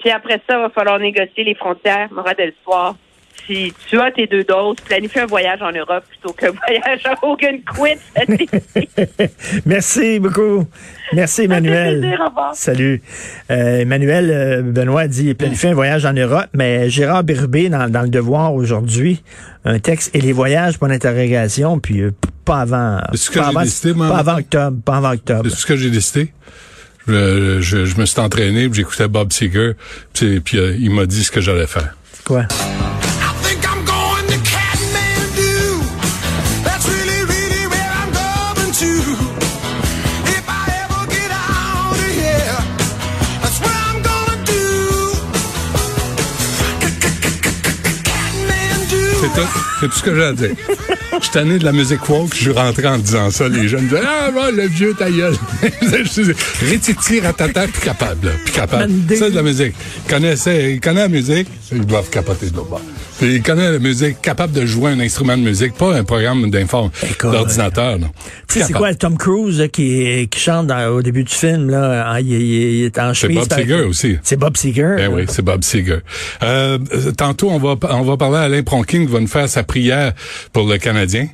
Puis 0.00 0.10
après 0.10 0.40
ça, 0.48 0.56
il 0.56 0.62
va 0.62 0.70
falloir 0.70 0.98
négocier 0.98 1.44
les 1.44 1.54
frontières. 1.54 2.08
Morale 2.12 2.36
de 2.38 2.44
l'histoire 2.44 2.96
si 3.46 3.72
tu 3.88 3.98
as 4.00 4.10
tes 4.10 4.26
deux 4.26 4.44
doses, 4.44 4.76
planifie 4.84 5.20
un 5.20 5.26
voyage 5.26 5.60
en 5.62 5.72
Europe 5.72 6.04
plutôt 6.08 6.32
qu'un 6.32 6.50
voyage 6.66 7.00
à 7.04 7.14
Hogan 7.22 7.60
Quit. 7.62 7.98
Merci 9.66 10.18
beaucoup. 10.20 10.66
Merci, 11.12 11.42
Emmanuel. 11.42 12.18
Salut. 12.54 13.02
Euh, 13.50 13.80
Emmanuel 13.80 14.30
euh, 14.30 14.62
Benoît 14.62 15.08
dit 15.08 15.34
planifier 15.34 15.70
un 15.70 15.74
voyage 15.74 16.04
en 16.04 16.12
Europe, 16.12 16.46
mais 16.54 16.88
Gérard 16.88 17.24
Birubé, 17.24 17.68
dans, 17.68 18.02
Le 18.02 18.08
Devoir 18.08 18.54
aujourd'hui, 18.54 19.22
un 19.64 19.78
texte 19.78 20.14
et 20.14 20.20
les 20.20 20.32
voyages 20.32 20.78
pour 20.78 20.88
l'interrogation, 20.88 21.78
puis 21.78 22.00
euh, 22.00 22.12
pas 22.44 22.60
avant. 22.60 23.00
pas, 23.34 23.46
avant, 23.46 23.62
décidé, 23.62 23.94
pas 23.94 24.18
avant 24.18 24.38
octobre. 24.38 24.78
Pas 24.84 24.96
avant 24.96 25.12
octobre. 25.12 25.48
C'est 25.50 25.56
ce 25.56 25.66
que 25.66 25.76
j'ai 25.76 25.90
décidé. 25.90 26.32
Je, 27.08 27.60
je, 27.60 28.00
me 28.00 28.06
suis 28.06 28.20
entraîné, 28.20 28.68
j'écoutais 28.72 29.08
Bob 29.08 29.32
Seger, 29.32 29.72
puis, 30.14 30.40
puis 30.40 30.58
il 30.78 30.90
m'a 30.90 31.04
dit 31.04 31.24
ce 31.24 31.32
que 31.32 31.40
j'allais 31.40 31.66
faire. 31.66 31.96
Quoi? 32.24 32.46
C'est 49.80 49.88
tout 49.88 49.94
ce 49.94 50.02
que 50.02 50.14
j'ai. 50.14 50.54
Je 51.18 51.24
suis 51.24 51.32
tanné 51.32 51.58
de 51.58 51.64
la 51.64 51.72
musique 51.72 52.08
woke, 52.08 52.34
je 52.34 52.40
suis 52.40 52.50
rentré 52.52 52.86
en 52.86 52.98
disant 52.98 53.30
ça. 53.30 53.48
Les 53.48 53.68
jeunes 53.68 53.86
disaient, 53.86 54.00
ah, 54.04 54.30
le 54.50 54.66
vieux 54.66 54.94
ta 54.94 55.10
gueule. 55.10 55.34
Rétiti, 56.62 57.20
ratata, 57.20 57.66
puis 57.68 57.82
capable, 57.82 58.32
puis 58.44 58.54
capable. 58.54 58.92
Ça, 59.10 59.14
c'est 59.16 59.30
de 59.30 59.36
la 59.36 59.42
musique. 59.42 59.74
Ils 60.04 60.10
connaissent, 60.10 60.46
ils 60.46 60.80
connaissent 60.80 61.02
la 61.02 61.08
musique, 61.08 61.48
ils 61.70 61.86
doivent 61.86 62.10
capoter 62.10 62.50
de 62.50 62.56
l'autre 62.56 62.80
il 63.26 63.42
connaît 63.42 63.70
la 63.70 63.78
musique, 63.78 64.20
capable 64.20 64.52
de 64.52 64.66
jouer 64.66 64.90
un 64.90 65.00
instrument 65.00 65.36
de 65.36 65.42
musique, 65.42 65.74
pas 65.74 65.94
un 65.94 66.04
programme 66.04 66.50
d'ordinateur. 66.50 67.98
Tu 68.48 68.58
sais, 68.58 68.64
c'est 68.66 68.72
quoi 68.72 68.94
Tom 68.94 69.16
Cruise 69.16 69.68
qui, 69.72 70.28
qui 70.28 70.40
chante 70.40 70.70
au 70.70 71.02
début 71.02 71.24
du 71.24 71.32
film 71.32 71.70
là, 71.70 72.12
hein, 72.12 72.20
il, 72.20 72.84
est 72.84 72.98
en 72.98 73.14
chemise. 73.14 73.40
C'est 73.42 73.48
Bob 73.48 73.60
Seger 73.60 73.82
aussi. 73.82 74.18
C'est 74.22 74.36
Bob 74.36 74.56
Seger. 74.56 74.94
Ben 74.96 75.12
oui, 75.12 75.24
c'est 75.28 75.42
Bob 75.42 75.62
Seger. 75.62 75.98
Euh, 76.42 76.78
tantôt, 77.16 77.50
on 77.50 77.58
va 77.58 77.76
on 77.90 78.02
va 78.02 78.16
parler 78.16 78.38
à 78.38 78.42
Alain 78.42 78.62
Pronkin 78.62 79.06
qui 79.06 79.12
va 79.12 79.20
nous 79.20 79.26
faire 79.26 79.48
sa 79.48 79.62
prière 79.62 80.12
pour 80.52 80.66
le 80.66 80.78
Canadien. 81.02 81.28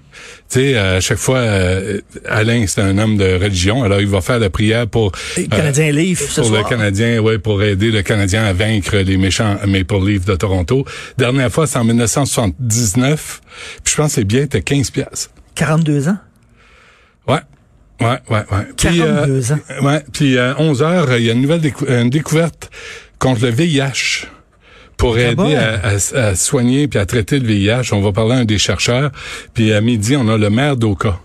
Tu 0.49 0.61
sais, 0.61 0.79
à 0.79 1.01
chaque 1.01 1.19
fois, 1.19 1.39
euh, 1.39 2.01
Alain, 2.27 2.65
c'est 2.67 2.81
un 2.81 2.97
homme 2.97 3.17
de 3.17 3.35
religion, 3.35 3.83
alors 3.83 4.01
il 4.01 4.07
va 4.07 4.21
faire 4.21 4.39
la 4.39 4.49
prière 4.51 4.87
pour... 4.87 5.13
Le 5.37 5.47
Canadien 5.47 5.93
Leaf, 5.93 6.35
Pour 6.35 6.51
le 6.51 6.63
Canadien, 6.63 7.19
oui, 7.19 7.39
pour 7.39 7.63
aider 7.63 7.91
le 7.91 8.03
Canadien 8.03 8.45
à 8.45 8.53
vaincre 8.53 8.97
les 8.97 9.17
méchants 9.19 9.59
Maple 9.67 10.07
Leafs 10.07 10.25
de 10.25 10.37
Toronto. 10.37 10.85
Dernière 11.19 11.53
fois, 11.53 11.67
c'est 11.67 11.79
en 11.79 11.85
1979, 11.85 13.41
puis 13.85 13.93
je 13.93 13.97
pense 13.97 14.09
que 14.09 14.15
c'est 14.15 14.25
bien, 14.25 14.43
c'était 14.43 14.63
15 14.63 14.91
piastres. 14.91 15.31
42 15.55 16.09
ans? 16.09 16.19
Ouais. 17.27 17.41
Ouais, 18.01 18.19
ouais, 18.31 18.45
ouais. 18.51 18.67
42 18.77 19.53
ans. 19.53 19.59
Ouais, 19.83 20.03
puis 20.13 20.39
à 20.39 20.59
11 20.59 20.83
heures, 20.83 21.17
il 21.17 21.25
y 21.25 21.31
a 21.31 21.35
une 21.35 21.43
nouvelle 21.43 21.61
une 21.89 22.11
découverte 22.11 22.71
contre 23.19 23.43
le 23.43 23.51
VIH 23.51 24.29
pour 24.99 25.17
aider 25.17 25.57
à, 25.57 26.35
soigner 26.35 26.88
puis 26.88 26.99
à 26.99 27.07
traiter 27.07 27.38
le 27.38 27.47
VIH. 27.47 27.93
On 27.93 28.02
va 28.02 28.12
parler 28.12 28.35
à 28.35 28.38
un 28.38 28.45
des 28.45 28.59
chercheurs. 28.59 29.11
Puis 29.55 29.73
à 29.73 29.81
midi, 29.81 30.17
on 30.17 30.28
a 30.28 30.37
le 30.37 30.50
maire 30.50 30.76
d'Oka 30.76 31.19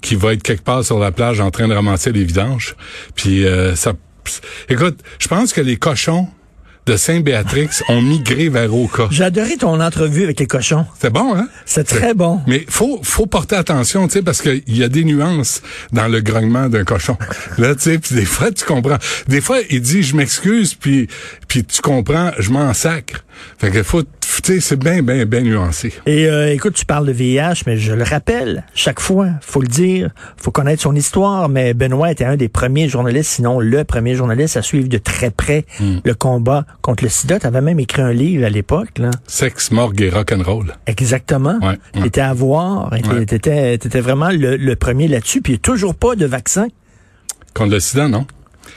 qui 0.00 0.16
va 0.16 0.32
être 0.32 0.42
quelque 0.42 0.64
part 0.64 0.84
sur 0.84 0.98
la 0.98 1.12
plage 1.12 1.40
en 1.40 1.52
train 1.52 1.68
de 1.68 1.74
ramasser 1.74 2.10
les 2.10 2.24
vidanges. 2.24 2.74
Puis 3.14 3.46
euh, 3.46 3.76
ça... 3.76 3.92
Écoute, 4.68 4.98
je 5.20 5.28
pense 5.28 5.52
que 5.52 5.60
les 5.60 5.76
cochons 5.76 6.26
de 6.86 6.96
Saint-Béatrix 6.96 7.68
ont 7.88 8.02
migré 8.02 8.48
vers 8.48 8.74
Oka. 8.74 9.08
J'ai 9.10 9.24
adoré 9.24 9.56
ton 9.56 9.80
entrevue 9.80 10.24
avec 10.24 10.40
les 10.40 10.46
cochons. 10.46 10.86
C'est 11.00 11.12
bon, 11.12 11.34
hein? 11.34 11.48
C'est 11.64 11.84
très 11.84 12.14
bon. 12.14 12.40
Mais 12.46 12.64
faut 12.68 13.00
faut 13.02 13.26
porter 13.26 13.56
attention, 13.56 14.06
tu 14.08 14.14
sais, 14.14 14.22
parce 14.22 14.42
qu'il 14.42 14.62
y 14.66 14.82
a 14.82 14.88
des 14.88 15.04
nuances 15.04 15.62
dans 15.92 16.08
le 16.08 16.20
grognement 16.20 16.68
d'un 16.68 16.84
cochon. 16.84 17.16
Là, 17.58 17.74
tu 17.74 17.82
sais, 17.82 17.98
puis 17.98 18.14
des 18.16 18.24
fois, 18.24 18.50
tu 18.50 18.64
comprends. 18.64 18.98
Des 19.28 19.40
fois, 19.40 19.58
il 19.70 19.80
dit, 19.80 20.02
je 20.02 20.16
m'excuse, 20.16 20.74
puis 20.74 21.08
puis 21.52 21.64
tu 21.64 21.82
comprends, 21.82 22.30
je 22.38 22.50
m'en 22.50 22.72
sacre. 22.72 23.26
Fait 23.58 23.70
que 23.70 23.82
faut, 23.82 24.02
tu 24.02 24.08
sais, 24.42 24.60
c'est 24.60 24.78
bien, 24.78 25.02
bien, 25.02 25.26
bien 25.26 25.42
nuancé. 25.42 25.92
Et 26.06 26.24
euh, 26.26 26.50
écoute, 26.50 26.72
tu 26.72 26.86
parles 26.86 27.06
de 27.06 27.12
VIH, 27.12 27.64
mais 27.66 27.76
je 27.76 27.92
le 27.92 28.04
rappelle, 28.04 28.64
chaque 28.74 29.00
fois, 29.00 29.28
faut 29.42 29.60
le 29.60 29.68
dire, 29.68 30.12
faut 30.38 30.50
connaître 30.50 30.80
son 30.80 30.94
histoire, 30.96 31.50
mais 31.50 31.74
Benoît 31.74 32.10
était 32.10 32.24
un 32.24 32.38
des 32.38 32.48
premiers 32.48 32.88
journalistes, 32.88 33.32
sinon 33.32 33.60
le 33.60 33.84
premier 33.84 34.14
journaliste 34.14 34.56
à 34.56 34.62
suivre 34.62 34.88
de 34.88 34.96
très 34.96 35.30
près 35.30 35.66
hmm. 35.78 35.98
le 36.02 36.14
combat 36.14 36.64
contre 36.80 37.04
le 37.04 37.10
sida. 37.10 37.38
Tu 37.38 37.46
avais 37.46 37.60
même 37.60 37.80
écrit 37.80 38.00
un 38.00 38.14
livre 38.14 38.46
à 38.46 38.48
l'époque. 38.48 38.96
là. 38.96 39.10
Sexe, 39.26 39.72
morgue 39.72 40.00
et 40.00 40.08
rock'n'roll. 40.08 40.74
Exactement. 40.86 41.58
Ouais, 41.60 41.78
ouais. 41.96 42.02
T'étais 42.04 42.22
à 42.22 42.32
voir. 42.32 42.90
Tu 43.28 43.34
étais, 43.36 44.00
vraiment 44.00 44.30
le, 44.32 44.74
premier 44.76 45.06
là-dessus. 45.06 45.42
Puis 45.42 45.52
il 45.52 45.56
n'y 45.56 45.58
a 45.58 45.62
toujours 45.62 45.96
pas 45.96 46.16
de 46.16 46.24
vaccin. 46.24 46.68
Contre 47.52 47.72
le 47.72 47.80
sida, 47.80 48.08
non. 48.08 48.24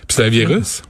Puis 0.08 0.18
c'est 0.18 0.26
un 0.26 0.30
virus. 0.30 0.82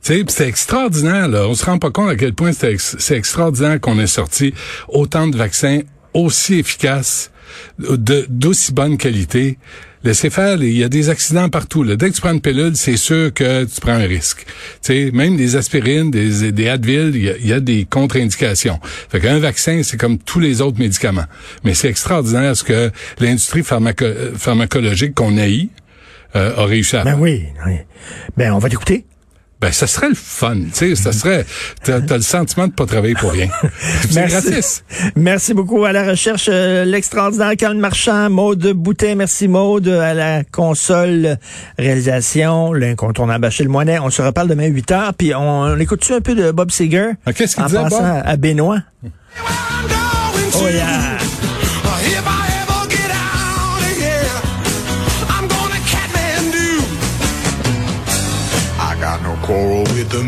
C'est 0.00 0.48
extraordinaire, 0.48 1.28
là. 1.28 1.46
On 1.48 1.54
se 1.54 1.64
rend 1.64 1.78
pas 1.78 1.90
compte 1.90 2.10
à 2.10 2.16
quel 2.16 2.34
point 2.34 2.52
c'est 2.52 3.16
extraordinaire 3.16 3.80
qu'on 3.80 3.98
ait 3.98 4.06
sorti 4.06 4.54
autant 4.88 5.26
de 5.26 5.36
vaccins 5.36 5.80
aussi 6.14 6.54
efficaces, 6.58 7.30
d'aussi 7.78 8.72
bonne 8.72 8.98
qualité. 8.98 9.58
Laissez 10.04 10.30
faire, 10.30 10.60
il 10.60 10.76
y 10.76 10.82
a 10.82 10.88
des 10.88 11.10
accidents 11.10 11.48
partout. 11.48 11.84
Là. 11.84 11.94
Dès 11.94 12.10
que 12.10 12.14
tu 12.16 12.20
prends 12.20 12.32
une 12.32 12.40
pilule, 12.40 12.74
c'est 12.74 12.96
sûr 12.96 13.32
que 13.32 13.64
tu 13.64 13.80
prends 13.80 13.92
un 13.92 14.06
risque. 14.06 14.44
sais, 14.80 15.10
même 15.12 15.36
des 15.36 15.54
aspirines, 15.54 16.10
des, 16.10 16.50
des 16.50 16.68
Advil, 16.68 17.12
il 17.14 17.46
y 17.46 17.52
a, 17.52 17.60
des 17.60 17.84
contre-indications. 17.84 18.80
Fait 18.82 19.20
qu'un 19.20 19.38
vaccin, 19.38 19.82
c'est 19.84 19.96
comme 19.96 20.18
tous 20.18 20.40
les 20.40 20.60
autres 20.60 20.80
médicaments. 20.80 21.26
Mais 21.62 21.74
c'est 21.74 21.88
extraordinaire 21.88 22.56
ce 22.56 22.64
que 22.64 22.90
l'industrie 23.20 23.62
pharmacologique 23.62 25.14
qu'on 25.14 25.38
haït 25.38 25.70
euh, 26.34 26.56
a 26.56 26.64
réussi 26.64 26.96
à 26.96 27.04
ben 27.04 27.16
oui, 27.20 27.44
oui. 27.64 27.76
Ben 28.36 28.52
on 28.52 28.58
va 28.58 28.68
l'écouter. 28.68 29.04
Ben, 29.62 29.70
ça 29.70 29.86
serait 29.86 30.08
le 30.08 30.16
fun, 30.16 30.56
tu 30.56 30.70
sais, 30.72 30.94
ça 30.96 31.12
serait, 31.12 31.46
t'as 31.84 31.98
as 31.98 32.16
le 32.16 32.22
sentiment 32.22 32.66
de 32.66 32.72
pas 32.72 32.84
travailler 32.84 33.14
pour 33.14 33.30
rien. 33.30 33.48
merci. 34.12 34.82
Merci 35.14 35.54
beaucoup 35.54 35.84
à 35.84 35.92
la 35.92 36.02
recherche, 36.02 36.48
euh, 36.50 36.84
l'extraordinaire 36.84 37.56
Carl 37.56 37.76
Marchand, 37.76 38.28
Maude 38.28 38.72
Boutet, 38.72 39.14
merci 39.14 39.46
Maude, 39.46 39.86
à 39.86 40.14
la 40.14 40.42
console 40.42 41.38
réalisation, 41.78 42.72
l'incontournable 42.72 43.44
Achille 43.44 43.68
Moinet. 43.68 44.00
On 44.00 44.10
se 44.10 44.20
reparle 44.20 44.48
demain 44.48 44.66
8 44.66 44.90
h 44.90 45.12
puis 45.16 45.32
on, 45.32 45.78
écoute-tu 45.78 46.12
un 46.12 46.20
peu 46.20 46.34
de 46.34 46.50
Bob 46.50 46.72
Seger? 46.72 47.12
Ah, 47.24 47.32
qu'est-ce 47.32 47.54
qu'il 47.54 47.64
disait, 47.64 47.78
à 47.78 48.36
Benoît? 48.36 48.80
Oh 50.54 50.68
yeah! 50.68 51.21
Quarrel 59.52 59.82
with 59.92 60.08
the 60.08 60.22